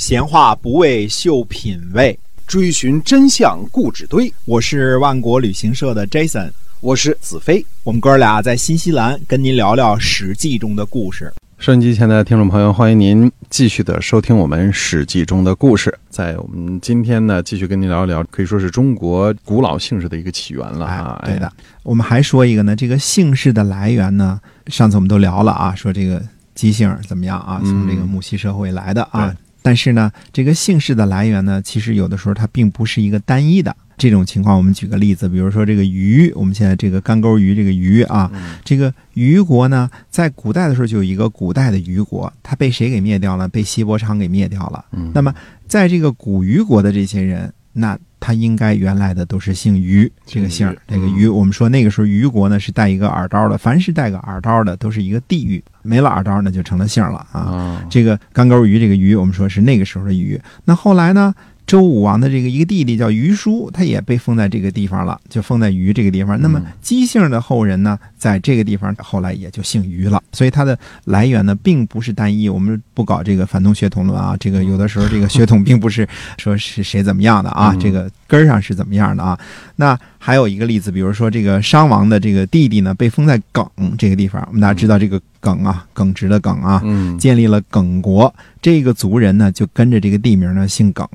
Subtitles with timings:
[0.00, 4.32] 闲话不为秀品味，追寻真相故纸堆。
[4.46, 7.62] 我是万国旅行社的 Jason，我是子飞。
[7.84, 11.30] 我们哥俩在新西兰跟您聊聊《史记》中的故事。
[11.58, 15.94] 收音机前的听众朋友，欢迎您继续的收听我们《史记》中的故事。
[16.08, 21.22] 在我们今天呢，继续跟您聊一聊，可以说是中国古老姓氏的一个起源了啊。
[21.26, 26.22] 对的，我们还说一个呢，这个姓氏的来源呢，上次我们都聊了啊，说这个
[26.54, 29.36] 姬姓怎么样啊，从这个母系社会来的啊。
[29.62, 34.56] 但是呢，这个姓氏的来源呢，其实有的时候它并不是一个单一的这种情况。
[34.56, 38.30] 我们举个例子，比如说这个鱼，我们现在这个干钩鱼这个鱼啊，
[38.64, 43.46] 这个鱼国呢，在古代的时候就有一个古代的鱼国，它被谁给灭掉了？
[43.48, 44.84] 被西伯昌给灭掉了。
[45.14, 45.34] 那么
[45.66, 47.98] 在这个古鱼国的这些人，那。
[48.20, 57.82] 他应该原来的都是姓于这个姓这个于我们说那个时候于国呢是带一个耳刀的，凡是带个耳刀的都是一个地域，没了耳刀呢就成了姓了啊。
[57.90, 60.40] 这个干钩鱼这个鱼，我们说是那个时候的鱼。
[60.66, 61.34] 那后来呢？
[61.66, 66.40] 周武王的这个一个弟弟叫于叔，他也被封在这个地方了，就封在于这个地方。
[66.40, 70.22] 那么姬姓的后人呢，在这个地方后来也就姓于了。
[70.32, 72.48] 所以它的来源呢，并不是单一。
[72.48, 79.38] 我们不搞这个反动血统论啊，这个有的时候这个血统并不是说是谁怎么样的啊，这个根儿上是怎么样的啊。
[79.76, 84.44] 那还有一个例子，比如说这个商王的这个弟弟呢，被封在耿这个地方。
[84.48, 85.18] 我们大家知道这个。
[85.42, 86.82] 耿啊，耿直的耿啊，
[87.18, 88.30] 建立了耿国。
[88.60, 91.08] 这个族人呢，就跟着这个地名呢姓耿。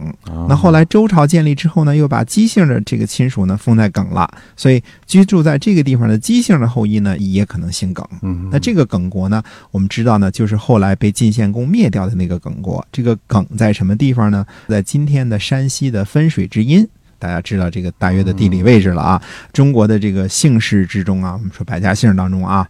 [0.49, 8.07] 那后来周朝建立之后呢，又把姬姓的这个亲属呢封在耿了，所以居住在这个地方的姬姓的后裔呢，也可能姓耿。
[8.51, 12.85] 那这个耿国呢，我们知道呢，就是后来被晋献公灭掉的那个耿国。
[12.91, 14.45] 这个耿在什么地方呢？
[14.67, 16.87] 在今天的山西的分水之阴。
[17.17, 19.21] 大家知道这个大约的地理位置了啊。
[19.53, 22.67] 中国的这个姓氏之中啊，我们说百家姓当中啊。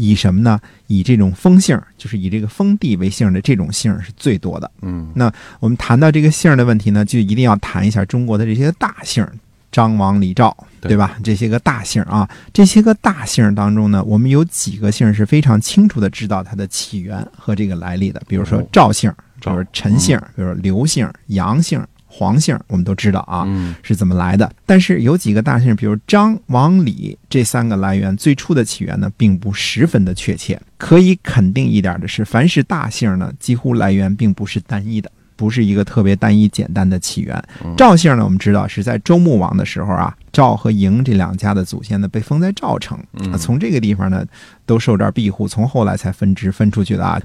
[0.00, 0.60] 以什么呢？
[0.86, 4.70] 以这种封姓，就是以这个封地为姓的这种姓是最多的。
[4.82, 9.26] 嗯，那我们谈到这个姓的问题呢，就一定要谈一下中国的这些大姓，
[9.72, 11.16] 张王李赵，对吧？
[11.22, 21.84] 这些个大姓啊，这些个大姓当中呢，我们有几个姓是非常清楚的知道它的起源和这个来历的，比如说赵姓，比如陈姓，比如说刘姓、杨姓。
[22.10, 23.46] 黄姓我们都知道啊，
[23.82, 24.50] 是怎么来的？
[24.64, 30.58] 但是有几个大姓，比如张、王、李这三个来源，最初的起源呢，并不十分的确切。
[30.78, 37.40] 可以肯定一点的是，凡是大姓呢，几乎来源并不是单一的，不是一个特别单一简单的起源。
[37.76, 42.98] 赵姓呢，我们知道是在周穆王的时候啊，赵和嬴这两家的祖先呢，被封在赵城，
[43.38, 44.26] 从这个地方呢，
[44.66, 47.22] 都受这儿庇护，从后来才分支分出去的啊。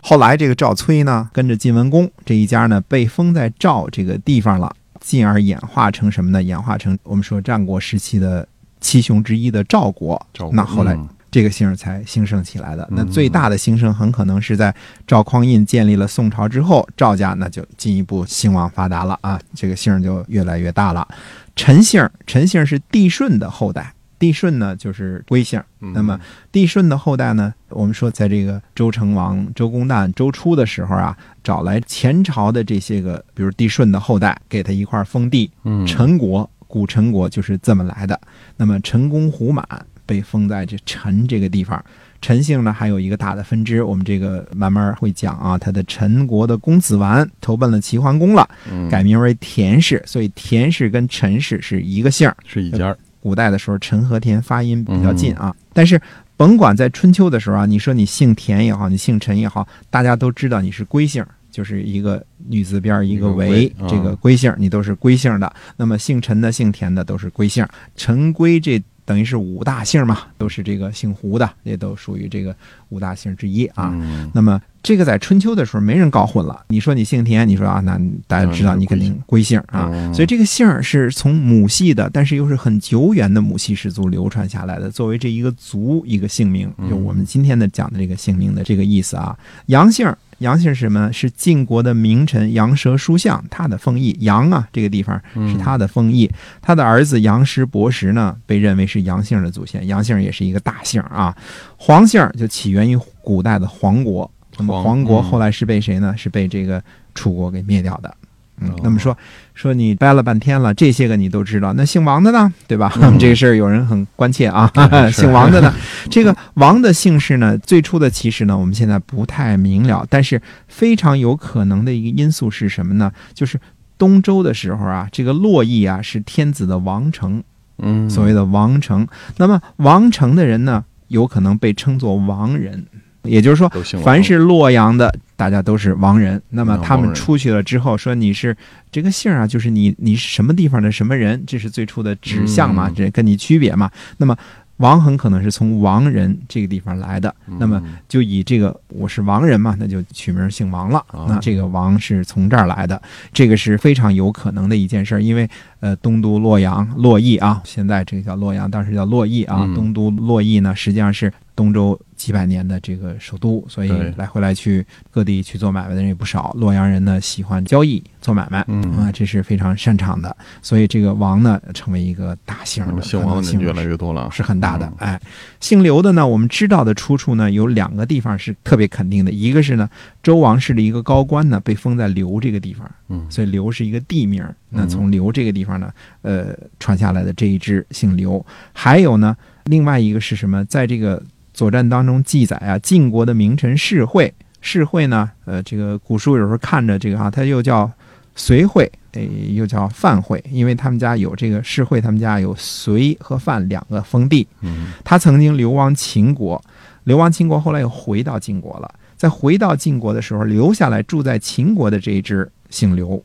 [0.00, 6.40] 后来这个赵崔呢，跟着晋文公这一家呢，被封在赵这个地方了，进而演化成什么呢？
[6.40, 8.46] 演化成我们说战国时期的
[8.80, 10.24] 七雄之一的赵国。
[10.52, 10.96] 那后来
[11.36, 12.88] 这个姓才兴盛起来的。
[12.90, 14.74] 那最大的兴盛很可能是在
[15.06, 21.06] 赵匡胤建立了宋朝之后，赵家那就进一步兴旺发达了啊，这个姓就越来越大了。
[21.54, 23.92] 陈姓，陈姓是帝舜的后代。
[24.18, 25.62] 帝舜呢，就是归姓。
[25.78, 26.18] 那么
[26.50, 31.14] 帝舜的后代呢，我们说，在这个周成王、周公旦、周初的时候啊，
[31.44, 35.50] 找来前朝的这些个，比如帝舜的后代，给他一块封地，
[35.86, 38.18] 陈国，古陈国就是这么来的。
[38.56, 39.62] 那么陈公胡满
[40.06, 41.84] 被封在这陈这个地方。
[42.22, 45.58] 陈姓呢，还有一个大的分支，我们这个慢慢会讲啊。
[45.58, 48.48] 他的陈国的公子完投奔了齐桓公了，
[48.90, 52.96] 改名为田氏，所以田氏跟陈氏是一个姓，是一家。
[53.20, 55.54] 古代的时候，陈和田发音比较近啊。
[55.72, 56.00] 但是，
[56.36, 65.52] 甭管在春秋的时候啊，你说你姓田也好，你姓陈也好，大家都知道你是归姓，就是一个女字边一个为这个归姓，你都是归姓的。
[65.76, 67.66] 那么，姓陈的、姓田的都是归姓。
[67.96, 72.54] 陈归这等于是五大姓嘛，都是这个姓胡的，也都属于这个
[72.90, 73.98] 五大姓之一啊。
[74.34, 74.60] 那么。
[74.82, 76.64] 这个在春秋的时候没人搞混了。
[76.68, 79.90] 你说你姓田，你说啊，那大家知道你肯定归姓啊。
[80.14, 89.36] 所以这个姓是从母系的，但是又是很久远的母系氏族流传下来的，作为这一个族一个姓名，就我们今天的讲的这个姓名的这个意思啊。
[89.66, 90.08] 杨姓，
[90.38, 91.10] 杨姓是什么？
[91.12, 96.30] 是晋国的名臣杨蛇书相，他的封邑杨啊，这个地方是他的封邑。
[96.60, 99.86] 他的儿子杨师伯石呢，被认为是杨姓的祖先。
[99.86, 101.36] 杨姓也是一个大姓啊。
[101.76, 104.30] 黄姓就起源于古代的黄国。
[104.58, 106.14] 那么黄国后来是被谁呢？
[106.16, 106.82] 是被这个
[107.14, 108.14] 楚国给灭掉的。
[108.60, 109.16] 嗯，那么说
[109.54, 112.52] 说你掰了半天了，这些个你都知道，那姓王的呢？
[112.66, 112.92] 对吧？
[113.20, 114.70] 这个事儿有人很关切啊。
[115.12, 115.74] 姓王的呢？
[116.10, 117.56] 这个王的姓氏呢？
[117.58, 123.12] 最初的其实呢，我们现在不太明了，但是非常有可能的一个因素是什么呢？
[123.34, 123.60] 就是
[123.98, 127.42] 东周的时候啊，这个洛邑啊是天子的王城，
[127.78, 129.06] 嗯，所谓的王城。
[129.36, 132.86] 那么王城的人呢，有可能被称作王人。
[133.22, 133.68] 也就是说，
[134.04, 136.40] 凡是洛阳的大家都是王人。
[136.50, 138.56] 那么嗯他们出去了之后说你是
[138.90, 143.90] 这个姓啊，就是你你是什么地方的什么人，这是最初的指向嘛嗯，这跟你区别嘛。
[144.16, 144.36] 那么
[144.78, 151.02] 王很可能是从王人这个地方来的，那么嗯就以这个我是王人嘛，那就取名姓王了。
[151.12, 153.00] 哦那这个王是从这儿来的，
[153.32, 155.48] 这个是非常有可能的一件事儿，因为
[155.80, 159.60] 呃，东都洛阳、洛邑啊，现在这个叫洛阳，当时叫洛邑啊。
[159.60, 166.52] 嗯东都洛邑呢，实际上是东周几百年的这个首都，所以来回来去各地去做买卖的人也不少。
[166.56, 173.96] 洛阳人呢喜欢交易做买卖，嗯啊，这是非常擅长的，所以这个王呢成为一个大姓的姓王的人越来越。
[173.96, 175.08] 多了，是很大的嗯。
[175.08, 175.20] 哎，
[175.58, 179.88] 姓刘的呢，我们知道的出处呢有两个地方是特别肯定的，一个是呢
[180.22, 184.46] 周王室的一个高官呢被封在刘这个地方，嗯所以刘是一个地名。
[184.68, 188.44] 那嗯从刘这个地方呢，呃，传下来的这一支姓刘，
[188.74, 190.62] 还有呢，另外一个是什么？
[190.66, 191.22] 在这个
[191.56, 194.30] 左传当中记载啊，晋国的名臣士会，
[194.60, 197.90] 士会呢，呃，这个古书有时候看着这个啊，他又叫
[198.34, 204.46] 隋会，诶，又叫范会，因为他们家有这个士会，他们家有隋和范两个封地。
[204.60, 206.62] 嗯他曾经流亡秦国，
[207.04, 208.94] 流亡秦国，后来又回到晋国了。
[209.16, 213.24] 在回到晋国的时候，留下来住在秦国的这一支姓刘。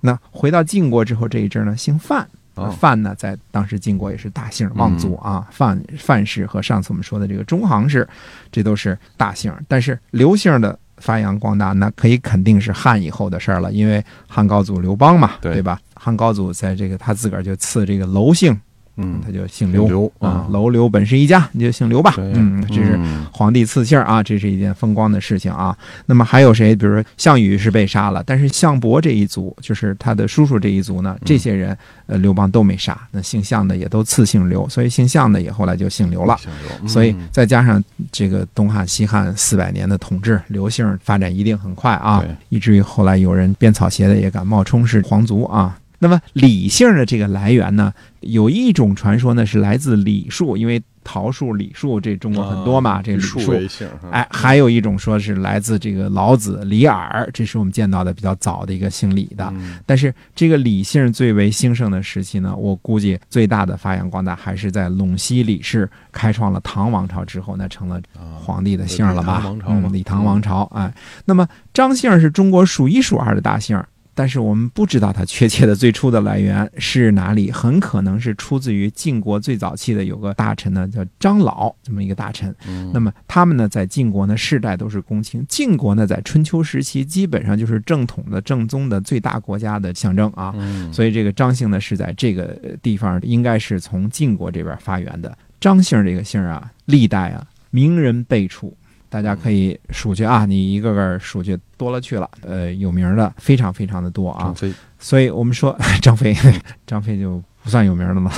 [0.00, 2.26] 那回到晋国之后，这一支呢姓范。
[2.56, 8.08] 哦范呢，在当时晋国也是大姓望族啊，范范氏和上次我们说的这个中行氏，
[8.50, 9.54] 这都是大姓。
[9.68, 15.78] 但是刘姓的发扬光大，那可以肯定是汉以后的事儿了，因为汉高祖刘邦嘛，对对吧？
[15.94, 18.58] 汉高祖在这个他自个儿就赐这个娄姓，
[18.96, 22.14] 嗯，他就姓刘刘啊，楼刘本是一家，你就姓刘吧。
[22.16, 25.76] 嗯，这是嗯皇帝赐姓啊，这是一件风光的事情啊。
[26.06, 26.74] 那么还有谁？
[26.74, 31.76] 比如说项羽是被杀了，但是项伯这一族，就是他的叔叔这一族嗯呢，这些人
[32.06, 36.36] 呃刘邦都没杀，那姓项的也都赐姓刘，所以姓项的也后来就姓刘了。
[36.38, 36.50] 姓
[36.80, 45.76] 刘所以嗯再加上这个东汉、西汉四百年的统治，刘姓发展一定很快啊，以至于后来有人编草鞋的也敢冒充是皇族啊。
[45.98, 53.52] 那么李姓的这个来源呢，有一种传说呢是来自李树，因为桃树、李树这中国很多嘛，啊这李树树。
[53.52, 59.48] 为姓，哎，还有一种说是来自这个老子李耳，这是我们见到的比较早的一个姓李的。
[59.56, 69.38] 嗯但是这个李姓最为兴盛的时期呢，我估计最大的发扬光大还是在陇西李氏开创了唐王朝之后，那成了啊皇帝的姓了吧？
[69.38, 70.62] 李唐王朝嘛嗯，李唐王朝。
[70.74, 70.92] 哎，
[71.24, 73.80] 那么张姓是中国数一数二的大姓。
[74.16, 82.52] 但是我们不知道它确切的最初的来源是哪里，很可能是出自于晋国最早期的有个大臣呢，叫张老这么一个大臣。
[82.66, 85.44] 嗯那么他们呢，在晋国呢世代都是公卿。
[85.46, 90.54] 晋国呢，在春秋时期基本上就是正统的、正宗的最大国家的象征啊。
[90.56, 95.36] 嗯所以这个张姓呢是在这个呃地方，应该是从晋国这边发源的。
[95.60, 98.74] 张姓这个姓啊，历代啊名人辈出，
[99.16, 102.30] 大家可以数去啊，你一个个数去多了去了。
[102.42, 104.54] 呃，有名的非常非常的多啊张。
[104.54, 106.36] 飞，所以我们说 张飞，
[106.86, 108.30] 张飞就不算有名的了。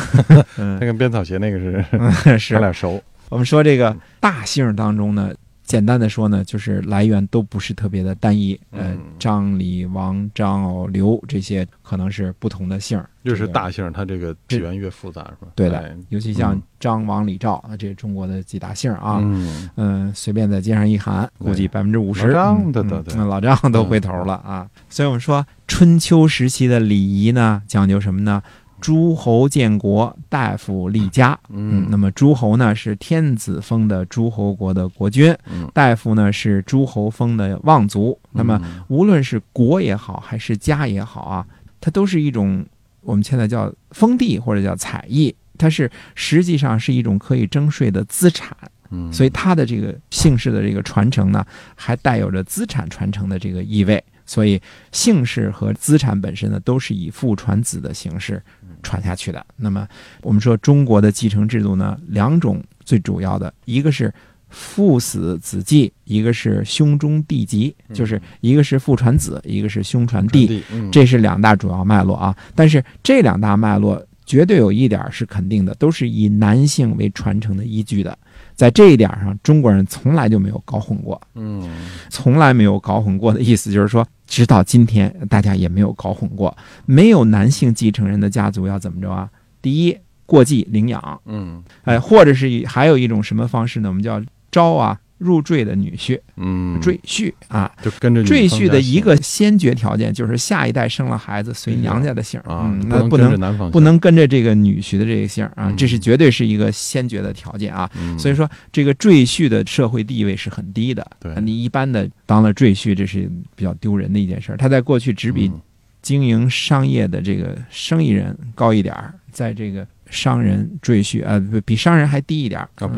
[0.56, 1.84] 嗯他，跟编草鞋那个是
[2.38, 5.32] 是他俩熟，我们说这个大姓当中呢，
[5.68, 8.58] 简单的说呢，就是来源都不是特别的单一。
[8.70, 15.52] 呃嗯，张、李、王、张、敖、刘这些可能是不同的姓儿，越是大姓，它这个起源越复杂，是吧？
[15.54, 19.18] 对的哎，尤其像嗯张、王、李、赵啊，这中国的几大姓儿啊。
[19.20, 22.82] 嗯，嗯，随便在街上一喊，估计百分之五十，老张的
[23.26, 24.66] 老张都回头了啊。
[24.88, 28.42] 所以我们说春秋时期的礼仪呢，讲究什么呢？
[28.80, 31.38] 诸侯建国，大夫立家。
[31.48, 38.18] 嗯，那么诸侯呢是天子封的诸侯国的国君，嗯大夫呢是诸侯封的望族。
[38.32, 41.46] 那么嗯无论是国也好，还是家也好啊，
[41.80, 42.64] 它都是一种
[43.02, 48.56] 我们现在叫封地或者叫采邑，它是实际上是一种可以征税的资产。
[48.90, 51.44] 嗯，所以它的这个姓氏的这个传承呢，
[51.74, 54.02] 还带有着资产传承的这个意味。
[54.28, 54.60] 所以
[54.92, 58.40] 姓氏和资产本身呢，都是以父传子的形式
[58.82, 59.44] 传下去的。
[59.56, 59.88] 那么
[60.20, 64.12] 我们说中国的继承制度呢，两种最主要的，一个是
[64.50, 70.62] 父死子继，一个是兄终弟及，就是一个是父传子，一个是兄传弟。
[70.92, 72.36] 这是两大主要脉络啊。
[72.54, 78.18] 但是这两大脉络绝对有一点是肯定的，都是以男性为传承的依据的。
[78.58, 81.62] 在这一点上，中国人从来就没有搞混过，嗯
[82.10, 86.54] 从来没有搞混过的意思就是说，直到今天大家也没有搞混过。
[86.84, 89.30] 没有男性继承人的家族要怎么着啊？
[89.62, 89.96] 第一，
[90.26, 93.88] 过继领养，嗯哎，或者是还有一种什么方式呢？
[93.88, 97.70] 我们叫招啊，入赘的女婿，嗯，赘婿啊。
[97.82, 107.90] 就跟着赘婿的一个先决条件就是下一代生了孩子随娘家的姓儿啊，嗯，那不能不能跟着这个女婿的这个姓儿啊，嗯这是绝对是一个先决的条件啊。
[108.18, 111.06] 所以说，这个赘婿的社会地位是很低的。
[111.20, 114.54] 对你一般的当了赘婿，这是比较丢人的一件事。
[114.58, 115.60] 他在过去只比嗯
[116.00, 122.88] 经营商业的这个生意人高一点儿，在这个商人赘婿呃不比商人还低一点儿，啊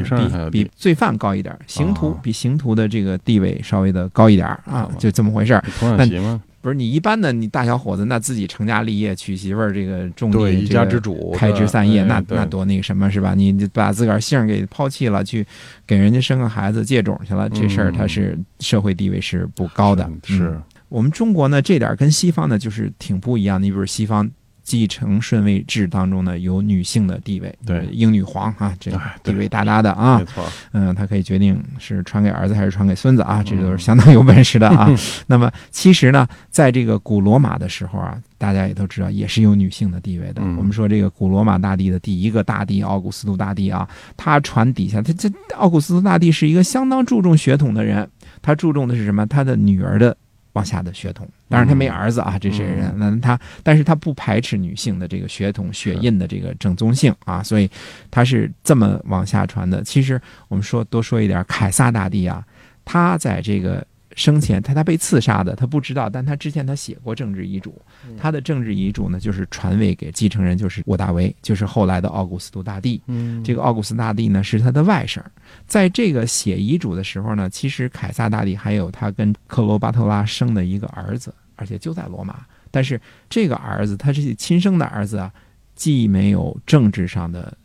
[0.51, 5.65] 比比罪犯高一点儿，刑徒哦比刑徒的这个地位稍微的高一点儿啊，就这么回事儿。
[5.97, 6.41] 但？
[6.63, 13.33] 不是你一般的，你大小伙子那自己成家立业娶媳妇儿，这个种地，一家之主，开枝散叶，那那多那个什么是吧？
[13.35, 15.43] 你你把自个儿姓给抛弃了，去
[15.87, 20.07] 给人家生个孩子借种去了，这事儿嗯他是社会地位是不高的。
[20.23, 23.65] 是嗯我们中国呢，这点跟西方呢就是挺不一样的。
[23.65, 24.29] 你比如西方
[24.71, 34.89] 继承顺位制当中呢，有女性的地位，对英女皇啊，这哎对地位大大的啊没，错，嗯，她可以决定是传给儿子还是传给孙子啊，这都是嗯相当有本事的啊。
[35.27, 40.41] 那么其实呢，在这个古罗马的时候啊，大家也都知道，也是有女性的地位的。
[40.41, 48.09] 嗯我们说这个古罗马大帝的第一个大帝奥古斯都大帝啊，他传底下，他这奥古斯都大帝是一个相当注重血统的人，
[48.41, 49.27] 他注重的是什么？
[49.27, 50.17] 他的女儿的。
[50.55, 57.71] 往下的血统，当然他没儿子啊，这是人，那他，但是他不排斥女性的这个血统血印的这个正宗性啊，所以
[58.11, 59.83] 他是这么往下传的。
[59.85, 62.45] 其实我们说多说一点，凯撒大帝啊，
[62.85, 63.87] 他在这个
[64.17, 67.81] 生前他他被刺杀的，他不知道，但他之前他写过政治遗嘱，
[68.19, 73.01] 他的政治遗嘱呢就是传位给继承人，就是沃大维，就是后来的奥古斯都大帝。
[73.07, 75.23] 嗯，这个奥古斯大帝呢是他的外甥，
[75.67, 82.41] 在这个写遗嘱的时候呢，其实凯撒大帝还有他跟克罗巴特拉生的一个儿子，而且就在罗马。
[82.71, 85.33] 但是这个儿子他是亲生的儿子啊，
[85.75, 87.57] 既没有政治上的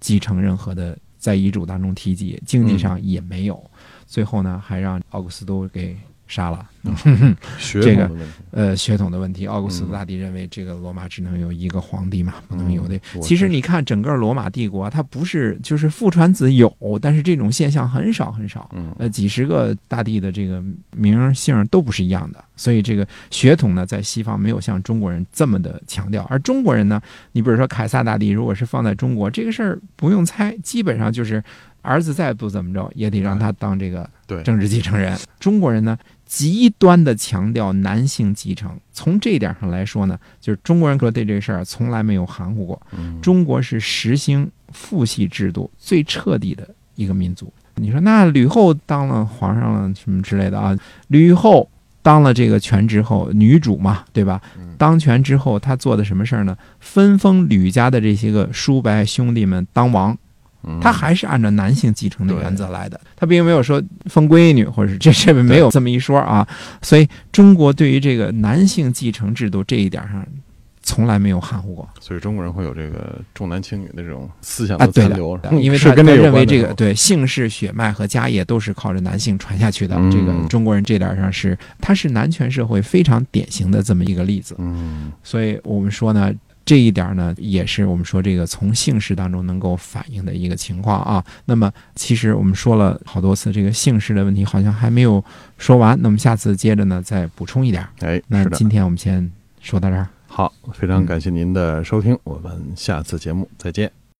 [0.00, 3.70] 继承任何的在遗嘱当中提及，经济上也没有，
[4.12, 6.68] 最后呢还让奥古斯都给杀了。
[7.58, 8.10] 血这个
[8.50, 12.98] 呃，血统的问题，奥古斯嗯都大帝认为这个罗马只能有一个皇帝嘛，不能有的。
[13.22, 18.68] 其实你看整个罗马帝国啊，它不是就是父传子有，但是这种现象很少很少。
[18.74, 26.26] 嗯呃，几十个大帝的这个名儿姓儿都不是一样的，所以这个血统呢，在西方没有像中国人这么的强调。
[26.28, 27.00] 而中国人呢，
[27.30, 31.40] 你比如说凯撒大帝，如果是放在中国，这个事儿不用猜，基本上就是
[31.82, 35.16] 儿子再不怎么着，也得让他当这个对政治继承人。
[35.38, 42.80] 中国人呢，极端的强调男性继承，从这一点上来说呢，就是中国人说对这个事儿从来没有含糊过。
[42.96, 47.52] 嗯中国是实行父系制度最彻底的一个民族。
[47.74, 50.76] 你说那吕后当了皇上了什么之类的啊？
[51.08, 51.68] 吕后
[52.02, 54.40] 当了这个权之后，女主嘛，对吧？
[54.76, 56.56] 当权之后，她做的什么事儿呢？
[56.80, 60.18] 分封吕家的这些个叔伯兄弟们当王，
[60.64, 66.46] 嗯他还是按照男性继承的原则来的，他并没有说封闺女，或者是这这没有这么一说啊。
[66.82, 70.26] 所以中国对于这个男性继承制度这一点上，
[70.84, 74.86] 从来没有含糊过所以中国人会有这个重男轻女的这种思想啊。
[74.88, 79.94] 对的残留，，因为是跟这有他他认为这个对姓氏、血脉和家业都是靠着男性传下去的。
[79.96, 84.56] 嗯这个中国人这点上是，他是男权社会非常典型的这么一个例子。
[84.58, 86.32] 嗯所以我们说呢，
[86.64, 91.24] 这一点呢，也是我们说这个从姓氏当中能够反映的一个情况啊。
[91.44, 95.22] 那么，其实我们说了好多次，这个姓氏的问题好像还没有
[95.58, 96.00] 说完。
[96.00, 97.86] 那么下次接着呢，再补充一点。
[98.00, 100.06] 哎，那今天我们先说到这儿。
[100.26, 104.01] 好，非常感谢您的收听，我们下次节目再见。